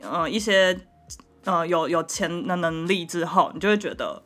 [0.00, 0.78] 呃一些。
[1.44, 4.22] 呃，有有钱的能力之后，你就会觉得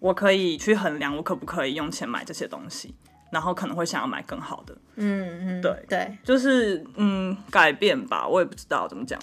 [0.00, 2.94] 我可以去衡量我可不可以用钱买这些东西，
[3.30, 4.76] 然后可能会想要买更好的。
[4.96, 9.18] 嗯嗯，对对，就是嗯改变吧，我也不知道怎么讲，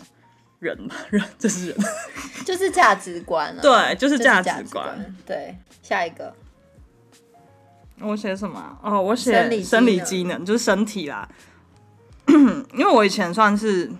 [0.57, 1.77] 人吧，人这是人，
[2.43, 3.59] 就是价值观啊。
[3.61, 5.15] 对，就是价值观。
[5.27, 6.33] 对，下一个，
[7.99, 8.79] 我写什么？
[8.81, 11.29] 哦，我写生理机能，就是身体啦。
[12.73, 13.91] 因为我以前算是。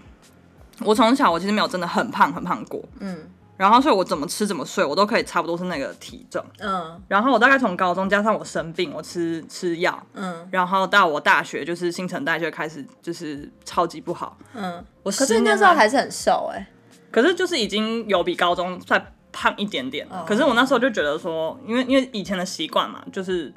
[0.86, 3.18] 我从小我其实没有真的很胖很胖过，嗯，
[3.58, 16.68] 然后所以我怎么吃怎么睡我都可以差不多是那个体重，嗯，然后我大概从高中加上我生病我吃吃药，嗯，然后到我大学就是新陈代谢开始就是超级不好，嗯，我可是那时候还是很瘦哎、欸，
[17.12, 23.54] 可是就是已经有比高中再胖一点点，哦、可是我那时候就觉得说，因为因为以前的习惯嘛，就是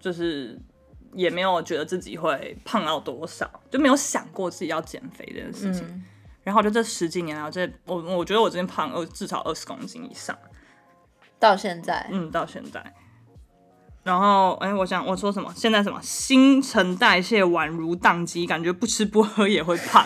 [0.00, 0.58] 就是
[1.12, 5.86] 也没有觉得自己会胖到多少，就没有想过自己要减肥这件事情。
[5.86, 6.04] 嗯
[6.44, 10.38] 然后就这十几年来，这我我觉得我这边胖了至少二十公斤以上，
[11.40, 12.94] 到现在，嗯，到现在。
[14.02, 15.50] 然后，哎，我想我说什么？
[15.56, 15.98] 现在什么？
[16.02, 20.04] 新陈代谢宛如宕机，感觉不吃不喝也会胖，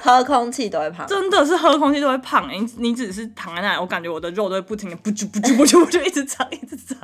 [0.00, 2.48] 喝空气都会胖，真的是喝空气都会胖。
[2.48, 6.96] 你你只是躺在那里，我感觉我的肉都会不停的不就不就不就不就一直长一直长。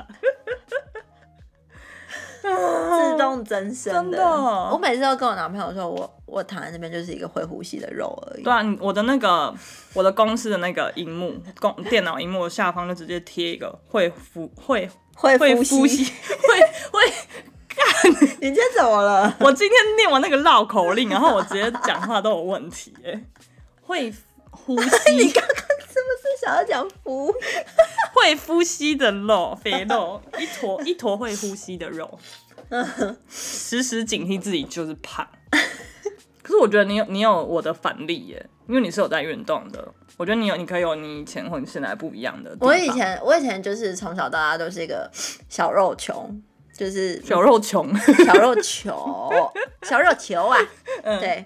[2.40, 4.24] 自动增生的，真的。
[4.70, 8.42] 我每次都跟我男朋友说，我我躺在那边就是一个会呼吸的肉而已。
[8.42, 9.54] 对啊，我的那个
[9.94, 16.60] 我的公司的那个荧幕，公电脑荧幕下方就直接贴一个会呼会会呼吸 会
[16.90, 17.12] 会
[17.68, 18.12] 干。
[18.40, 19.36] 你今天怎么了？
[19.40, 23.22] 我今天念完那个绕口令，然后我直接讲话都有问题哎。
[23.80, 24.12] 会
[24.50, 25.12] 呼 吸？
[25.12, 27.32] 你刚刚是不是想要讲呼？
[28.12, 32.18] 会呼吸的肉，肥肉，一坨一坨会呼吸的肉，
[33.28, 35.26] 时时警惕自己就是胖。
[36.46, 39.84] 可是我觉得你有你有我的反例耶，因为你是有在运动的。
[40.16, 42.56] 我觉得你有，你可以有你以前或你现在不一样的。
[42.60, 45.10] 我以前我以前就是从小到大都是一个
[45.48, 46.30] 小肉球，
[46.72, 47.84] 就是小肉球，
[48.24, 49.28] 小肉球，
[49.82, 50.56] 小肉球啊，
[51.02, 51.44] 嗯、对。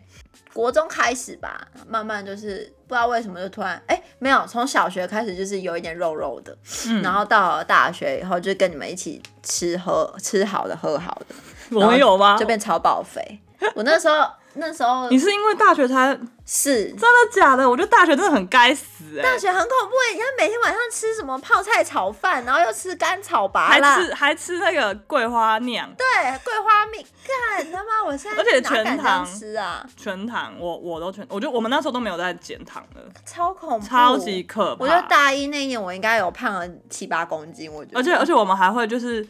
[0.53, 6.55] 国中开始吧，慢慢就是不知道为什么就突然哎、欸，没有，从小学开始就是有一点肉肉的，
[6.89, 11.35] 嗯、然后到了大学以后就跟你们一起吃喝吃好的喝好的，
[11.79, 12.37] 我有吗？
[12.37, 13.41] 就变超爆肥，
[13.75, 14.29] 我那时候。
[14.55, 17.69] 那时候你是因为大学才是真的假的？
[17.69, 19.23] 我觉得大学真的很该死哎、欸！
[19.23, 20.15] 大学很恐怖哎、欸！
[20.15, 26.05] 你看每天晚上吃什么泡菜炒饭，然后又吃甘草拔还吃还吃那个桂花酿，对，
[26.45, 28.05] 桂花蜜，干他妈！
[28.05, 34.85] 我现在而且全糖吃啊，全糖，我我都全，我觉得我们那时候都没有在减糖的，超恐怖，超级可怕。
[34.85, 37.99] 我觉得大一那一年我应该有胖了七八公斤，我觉得。
[37.99, 39.27] 而且而且我们还会就是。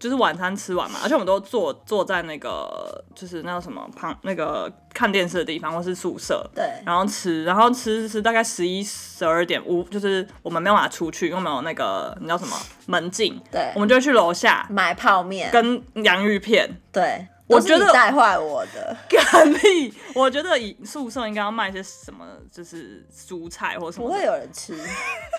[0.00, 17.28] 就是晚餐吃完嘛，而且我们都坐坐在那个就是那个什么旁那个看电视的地方，或是宿舍，对，然后吃，然后吃吃大概十一十二点五，就是我们没有办法出去，因为没有那个你知道什么门禁，对，我们就会去楼下买泡面跟洋芋片，对。
[17.50, 19.92] 我觉得带坏我的， 干屁！
[20.14, 24.08] 我觉得以宿舍应该要卖些什么，就是蔬菜或什么。
[24.08, 24.76] 不会有人吃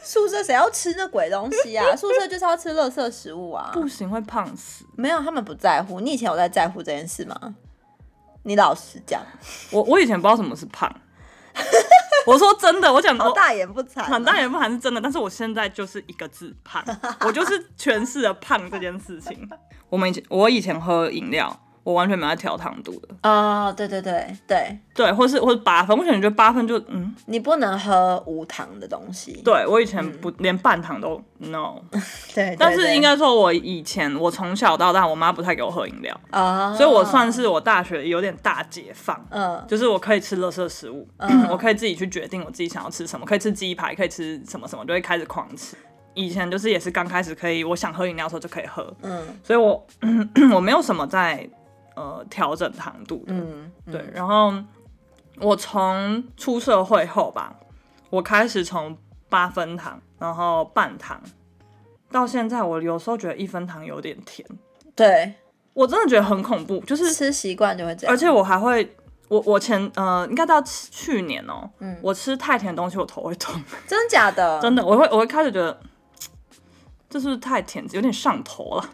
[0.04, 1.96] 宿舍，谁要吃那鬼东西啊？
[1.96, 3.72] 宿舍就是要吃垃圾食物啊！
[3.74, 4.86] 不行，会胖死。
[4.96, 6.00] 没有，他们不在乎。
[6.00, 7.56] 你以前有在在乎这件事吗？
[8.44, 9.22] 你老实讲。
[9.72, 10.94] 我我以前不知道什么是胖。
[12.28, 15.00] 我说真的，我讲好大言不惭，很大言不惭是真的。
[15.00, 16.84] 但是我现在就是一个字胖，
[17.22, 19.50] 我就是诠释了胖这件事情。
[19.90, 21.60] 我们以前我以前喝饮料。
[21.84, 29.42] 我完全没在调糖度的哦，oh, 对对对对对，或是或是八分，我可能觉得八分就嗯，你不能喝无糖的东西。
[29.44, 32.00] 对，我以前不、嗯、连半糖都 no，对，
[32.36, 36.78] 对，对，但是应该说，我以前我从小到大，我妈不太给我喝饮料啊，oh.
[36.78, 39.68] 所以我算是我大学有点大解放，嗯，oh.
[39.68, 41.32] 就是我可以吃垃圾食物，oh.
[41.50, 45.76] 我可以自己去决定我自己想要吃什么，可以吃鸡排，可以吃什么什么，就会开始狂吃。
[46.14, 49.84] 以前就是也是刚开始可以，我想喝饮料的时候就可以喝，嗯，所以我
[50.54, 51.50] 我没有什么在。
[51.96, 54.10] 呃，调整糖度的，嗯，嗯对。
[54.14, 54.54] 然后
[55.38, 57.56] 我从出社会后吧，
[58.10, 58.98] 我开始从
[59.30, 61.22] 八分糖，然后半糖，
[62.12, 64.48] 到现在我有时候觉得一分糖有点甜。
[64.96, 65.34] 对，
[65.74, 68.14] 我真的觉得很恐怖，就是吃习惯就会这样。
[68.14, 68.96] 而且我还会，
[69.30, 73.56] 我我前呃，应该到去年哦、喔，嗯，我吃太甜的东西，我头会痛。
[73.88, 74.60] 真的假的？
[74.62, 75.80] 真的，我会我会开始觉得
[77.10, 78.90] 这是不是太甜，有点上头了。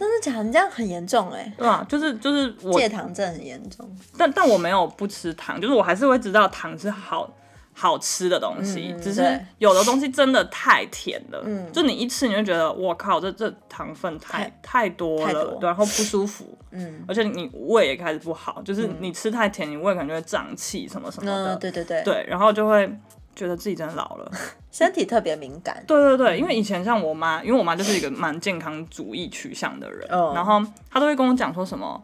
[0.00, 0.44] 真的假的？
[0.44, 1.52] 你这样很严重哎。
[1.58, 3.86] 对啊，就是就是我戒糖症很严重。
[4.16, 7.30] 但但我没有不吃糖，就是我还是会知道糖是好。
[7.72, 22.92] 好吃的东西，嗯、只是有的东西真的太甜了，嗯、就你一吃你就觉得我靠，这这糖分太太，太多了，多然后不舒服，嗯，而且你胃也开始不好，就是你吃太甜，你胃可能就会胀气什么什么的，嗯、对对对，对，然后就会
[23.34, 24.30] 觉得自己真的老了，
[24.70, 32.02] 身体特别敏感，对对对，因为以前像我妈，因为我妈就是一个蛮健康主义取向的人，嗯、然后她都会跟我讲说什么。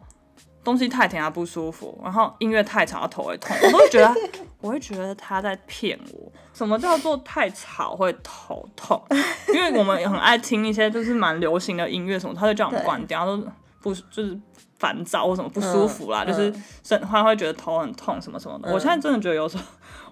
[0.63, 4.13] 东西太甜她不舒服，然后音乐太吵她头会痛，我都会觉得，
[4.59, 6.29] 我会觉得她在骗我。
[6.53, 9.01] 什么叫做太吵会头痛？
[9.53, 13.47] 因为我们也很爱听一些就是蛮流行的音乐什么，她就叫我们关掉，对都
[13.81, 14.39] 不就是
[14.79, 18.69] 烦躁或什么不舒服啦，嗯、就是生他会觉得头很痛什么什么的。
[18.69, 19.63] 嗯、我现在真的觉得有时候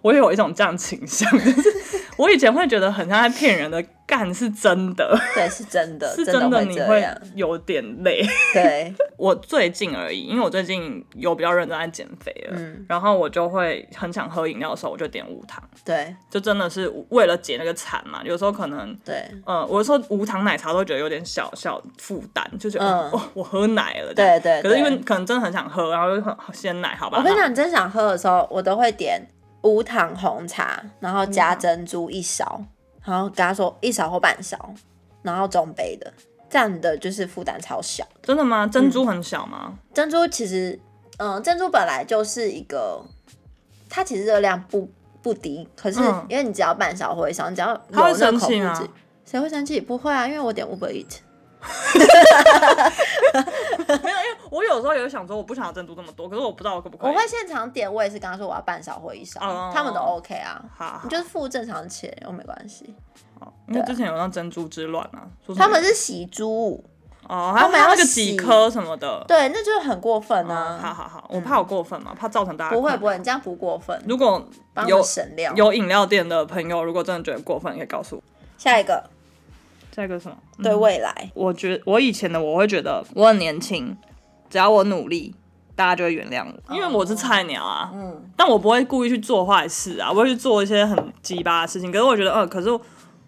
[0.02, 1.72] 我也有一种这样倾向，就是
[2.18, 3.84] 我以前会觉得很像在骗人的。
[4.08, 8.24] 干是真的， 对，是真的，是真的，你会有点累。
[8.54, 15.60] 对， 我最近而已，因为我最近有比较认真在减肥了，嗯，然后我就会很想喝饮料的时候，我就点无糖。
[15.84, 18.22] 对，就真的是为了解那个馋嘛。
[18.24, 24.14] 有时候可能，对，嗯，我说无糖奶茶都觉得有点小小负担，就觉得哦，我喝奶了。
[24.14, 24.62] 对对。
[24.62, 27.18] 可是因为可能真的很想喝，然后就很鲜奶，好吧。
[27.18, 29.20] 我跟你讲，你真想喝的时候，我都会点
[29.66, 32.64] 无糖红茶，然后加珍珠一勺。
[33.04, 34.74] 然后跟他说一勺或半勺，
[35.22, 36.12] 然后中杯的，
[36.50, 38.04] 这样的就是负担超小。
[38.24, 38.66] 真的吗？
[38.66, 39.66] 珍珠很小吗？
[39.68, 40.80] 嗯、珍珠其实，
[41.20, 43.06] 嗯，珍珠本来就是一个，
[43.88, 44.90] 它其实热量不
[45.22, 48.90] 不低，可是因为你只要半勺或一勺，你只要有那口腹肌，
[49.24, 49.80] 谁会生气？
[49.80, 51.18] 不会啊，因为我点 Uber Eat。
[54.04, 57.12] 没有，因为我有时候也想说，我不想要珍珠这么多，可是我不知道我可不可以。
[57.12, 60.64] 我会现场点，我也是跟他说我要半勺或一勺，哦、他们都 OK 啊。
[60.76, 62.96] 好，好，你就是付正常钱，又没关系。
[63.40, 66.84] 哦，因为之前有那珍珠之乱啊，他们是洗珠
[67.28, 70.78] 哦，他们要那个几颗什么的，对，那就是很过分啊。
[70.78, 72.76] 哦、好好好，我怕我过分嘛，嗯、怕造成大家。
[72.76, 74.00] 不会不会，你这样不过分。
[74.08, 74.44] 如果
[74.88, 75.04] 有
[75.56, 78.24] 有饮料店的朋友，如果真的觉得过分，你可以告诉我。
[78.58, 79.04] 下一个。
[79.96, 80.36] 下一个什么？
[80.62, 83.96] 对未来，我觉我以前的我会觉得我很年轻，
[84.50, 85.34] 只要我努力，
[85.74, 87.90] 大家就会原谅我，因为我是菜鸟啊。
[87.94, 91.90] 嗯，但我不会故意去做坏事啊，我会去做一些很鸡巴的事情。
[91.94, 92.68] 可是我觉得，呃，可是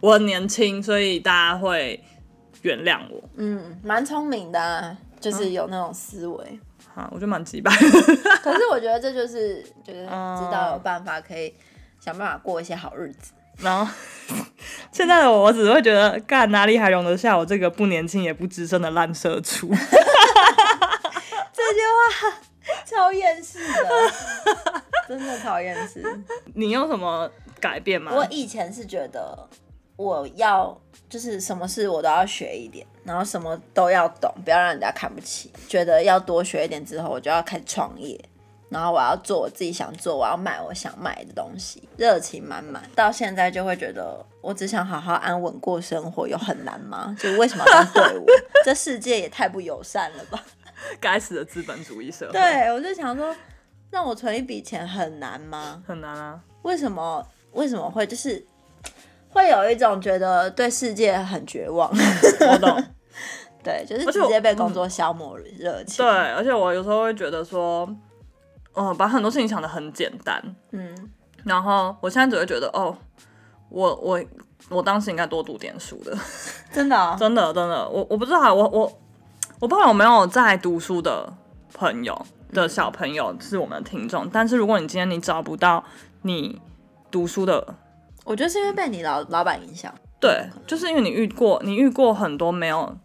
[0.01, 2.03] 我很年轻，所以大家会
[2.63, 3.23] 原谅我。
[3.37, 6.59] 嗯，蛮聪明的啊，就是有那种思维。
[6.93, 7.71] 好，我觉得蛮鸡巴。
[8.43, 10.07] 可是我觉得这就是就是知
[10.51, 11.53] 道有办法可以
[12.01, 13.31] 想办法过一些好日子。
[13.61, 13.91] 然后
[14.91, 19.67] 现在的我，我只会觉得，干哪里还容得下我这个不年轻也不资深的烂社畜？
[21.53, 22.37] 这句话
[22.85, 23.89] 超厌世的，
[25.07, 26.03] 真的超厌世。
[26.53, 28.11] 你有什么改变吗？
[28.13, 29.47] 我以前是觉得
[29.95, 35.51] 我要就是什么事我都要学一点，然后什么都要懂，不要让人家看不起。
[35.67, 38.19] 觉得要多学一点之后，我就要开始创业。
[38.69, 42.83] 然后我要做我自己想做，我要买我想买的东西，热情满满。
[42.93, 47.15] 到现在就会觉得，我只想好好安稳过生活，有很难吗？
[47.17, 48.25] 就为什么要对我？
[48.65, 50.43] 这世界也太不友善了吧！
[50.99, 52.33] 该死的资本主义社 会。
[52.33, 53.33] 对，我就想说，
[53.89, 55.81] 让我存一笔钱很难吗？
[55.87, 56.39] 很难啊！
[56.63, 57.25] 为什么？
[57.53, 58.45] 为什么会就是
[59.29, 61.89] 会有一种觉得对世界很绝望？
[61.89, 62.83] 我懂。
[63.63, 66.05] 对，就是直接被工作消磨热情。
[66.05, 67.87] 对，而且我有时候会觉得说。
[68.77, 70.39] 哦，把很多事情想得很简单，
[70.71, 71.09] 嗯，
[71.43, 72.95] 然后我现在只会觉得，哦，
[73.69, 74.23] 我我
[74.69, 76.15] 我当时应该多读点书的，
[76.71, 78.99] 真的、哦，真的真的，我我不知道，我我
[79.59, 81.33] 我不知道有没有在读书的
[81.73, 82.15] 朋友
[82.53, 85.83] 的小朋友是我们的听众，嗯、但是如果你今天你找不到
[86.21, 86.61] 你
[87.09, 87.75] 读书的，
[88.25, 92.95] 我觉得是因为被你老老板影响，对，就是因为你遇过你遇过很多没有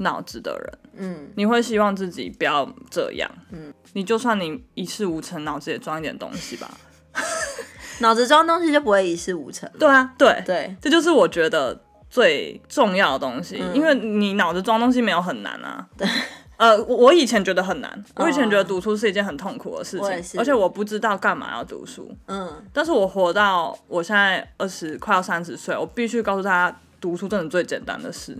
[0.00, 3.72] 脑子的人，嗯，你会希望自己不要这样，嗯。
[3.92, 6.70] 你就算你一事无成，脑子也装一点东西吧。
[7.98, 9.68] 脑子装东西就不会一事无成。
[9.78, 11.76] 对啊，对对，这就是我觉得
[12.08, 15.84] 最重要的东西，嗯、因为你脑子装东西没有很难啊。
[15.98, 16.08] 对，
[16.56, 22.08] 呃，我以前觉得很难， 我以前觉得读书是一件很痛苦的事情，哦、而且我不知道干嘛要读书。
[22.26, 28.38] 嗯，但是我活到我现在二十快要三十岁，我必须告诉大家，读书真的最简单的事，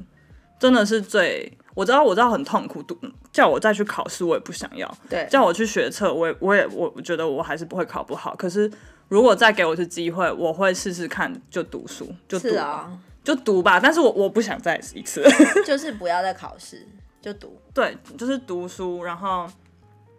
[0.61, 1.53] 真的是最。
[1.73, 2.99] 我知道，我知道很痛苦，读
[3.33, 4.93] 叫我再去考试，我也不想要。
[5.09, 8.35] 对，叫我去学测，我也，我也，我觉得我还是不会考不好。
[8.35, 8.71] 可是，
[9.09, 12.91] 如果再给我一次机会，我会试试看，就读书，就读，啊、
[13.23, 13.79] 就读吧。
[13.81, 15.25] 但是我我不想再一次，
[15.65, 16.87] 就是不要再考试，
[17.23, 17.57] 就读。
[17.73, 19.47] 对，就是读书，然后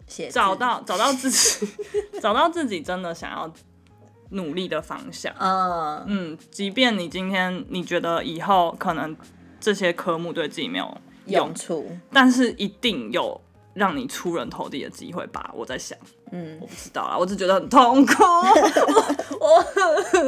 [0.08, 1.68] 写找到找到自己，
[2.20, 3.52] 找到自己真的想要
[4.30, 5.32] 努力的方向。
[5.38, 9.14] 嗯嗯，即便你今天你觉得以后可能
[9.62, 10.84] 这些科目对自己没有
[11.26, 13.40] 用，用处，但是一定有
[13.74, 15.50] 让你出人头地的机会吧？
[15.54, 15.96] 我在想，
[16.32, 18.22] 嗯，我不知道啦，我只觉得很痛苦。
[19.38, 19.64] 我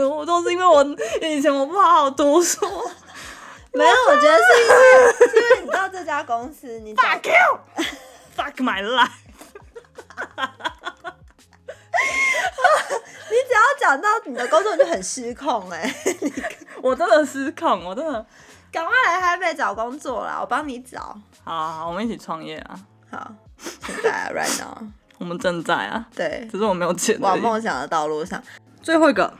[0.08, 0.82] 我，我都是因为我
[1.20, 2.64] 以前我不好好读书。
[3.74, 4.74] 没有，我觉得是因为
[5.18, 9.10] 是因为你到这家公司，你 fuck you，fuck my life。
[13.30, 16.32] 你只要讲到你的工作就很失控哎、欸，
[16.80, 18.24] 我真的失控，我真的，
[18.74, 21.16] 赶快来台北找工作啦，我帮你找。
[21.44, 22.80] 好，好，好，我们一起创业啊！
[23.08, 24.76] 好，现在啊， right now，
[25.18, 27.16] 我们正在啊，对，只是我没有钱。
[27.20, 28.42] 往梦想的道路上，
[28.82, 29.32] 最后一个。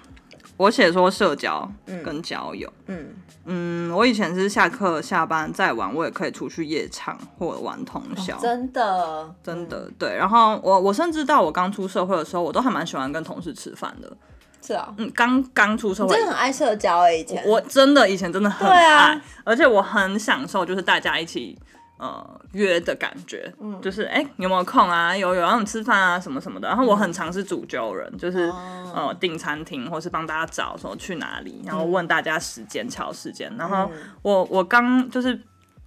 [0.57, 1.69] 我写说社交
[2.05, 3.13] 跟交友，嗯
[3.45, 10.17] 嗯，我以前是下课下班再晚，我也可以出去夜场或者玩通宵，哦，真的真的对。
[10.17, 14.17] 然后我我甚至到我刚出社会的时候，我都还蛮喜欢跟同事吃饭的。
[14.65, 21.59] 是啊，嗯，刚刚出社会，真的很爱社交哎，以前我，我真的以前真的很爱，啊，而且我很享受，就是大家一起。
[21.97, 25.17] 呃，约的感觉，嗯，就是哎、欸，有没有空啊？
[25.17, 26.67] 有有让你吃饭啊，什么什么的。
[26.67, 28.53] 然后我很常是主揪人，嗯、就是
[28.93, 33.51] 呃订餐厅，或是帮大家找说去哪里，然后问大家时间、敲时间。
[33.57, 33.89] 然后
[34.23, 35.41] 我我刚就是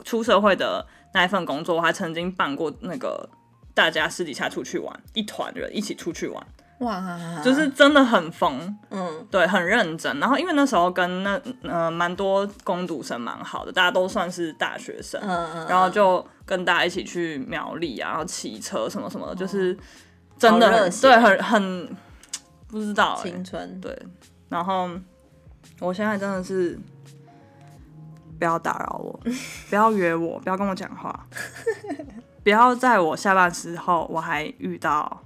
[0.06, 3.30] 出社会的那一份工作，我还曾经办过那个
[3.74, 6.42] 大家私底下出去玩，一团人一起出去玩。
[6.80, 10.20] 哇，就是真的很疯，嗯，对，很认真。
[10.20, 19.76] 然后因为那时候跟那呃蛮多攻读生蛮好的，大家都算是大学生，嗯嗯，然后就跟大家一起去苗栗啊，然后骑车什么什么的，就是
[20.38, 21.96] 真的很对，很很
[22.68, 23.82] 不知道、欸、青春。
[23.82, 24.00] 对。
[24.48, 24.88] 然后
[25.80, 26.80] 我现在真的是
[28.38, 29.20] 不要打扰我，
[29.68, 31.28] 不要约我，不要跟我讲话，
[32.44, 35.24] 不要在我下班时候我还遇到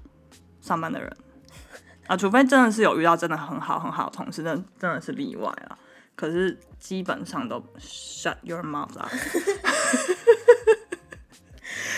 [0.61, 1.11] 上班的人。
[2.11, 5.79] 啊，除非真的是有遇到真的很好很好的同事，那真，真的是例外啊。
[6.13, 9.09] 可是基本上都 shut your mouth up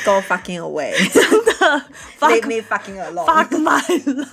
[0.05, 1.51] go fucking away， 真的
[2.19, 4.27] leave me fucking alone，fuck my life，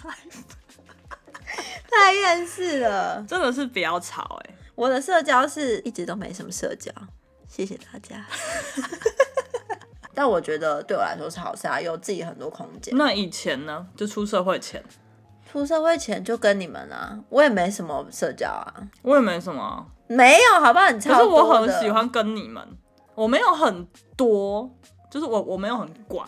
[1.90, 4.54] 太厌世了，真的是比较吵哎。
[4.74, 6.92] 我的社交是一直都没什么社交，
[7.48, 8.22] 谢谢大家。
[10.12, 12.94] 但我觉得对我来说是好事啊，有自己很多空间。
[12.98, 13.86] 那以前呢？
[13.96, 14.84] 就出社会前。
[15.50, 18.72] 出社会前就跟你们啊，我也没什么社交啊，
[19.02, 20.88] 我也没什么，没有，好不好？
[20.90, 21.12] 你差。
[21.12, 22.64] 可是我很喜欢跟你们，
[23.16, 23.84] 我没有很
[24.16, 24.70] 多，
[25.10, 26.24] 就是我我没有很广，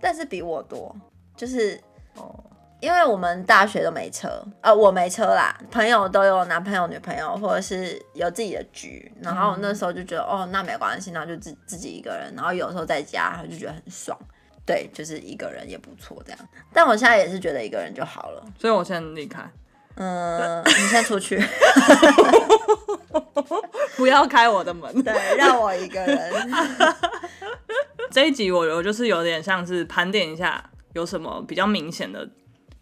[0.00, 0.96] 但是比我多，
[1.36, 1.78] 就是
[2.14, 2.34] 哦，
[2.80, 14.18] 因为我们大学都没车，呃，我没车啦，朋友都有男朋友、女朋友，或者是有自己的局，然后那时候就觉得、嗯、哦，那没关系，然后就自自己一个人，然后有时候在家就觉得很爽。
[14.66, 16.38] 对，就是一个人也不错这样，
[16.72, 19.48] 但我现在也是觉得一个人就好了，所以我先离开。
[19.98, 21.42] 嗯，你先出去，
[23.96, 25.02] 不要开我的门。
[25.02, 26.50] 对，让我一个人。
[28.12, 30.62] 这一集我我就是有点像是盘点一下
[30.92, 32.28] 有什么比较明显的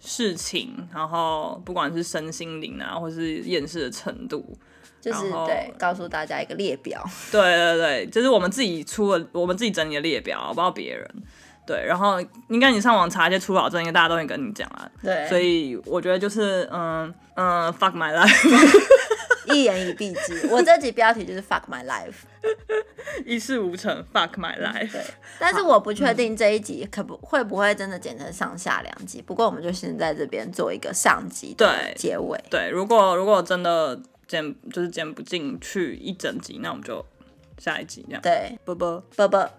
[0.01, 4.45] 事情，然后不管是身心灵啊，或是厌世的程度，
[5.01, 7.05] 就是对，告诉大家一个列表。
[7.31, 11.09] 对对对，就是我们自己出了，我们自己整理的列表，我不知道别人。
[11.67, 14.91] 对，然后应该你上网查一些初老症，应该大家都会跟你讲啊。
[15.03, 18.87] 对，所以我觉得就是嗯嗯，fuck my life，
[19.55, 20.47] 一言以蔽之。
[20.49, 22.13] 我这集标题就是 fuck my life，
[23.25, 24.93] 一事无成，fuck my life。
[24.93, 25.03] 对，
[25.39, 29.23] 但是我不确定这一集可不会不会真的剪成上下两集。
[29.23, 32.39] 不过我们就先在这边做一个上集对结尾。
[32.51, 33.99] 对，对，如果如果真的
[34.29, 37.03] 剪就是剪不进去一整集，那我们就
[37.57, 38.21] 下一集这样。
[38.21, 39.51] 对，啵啵啵啵。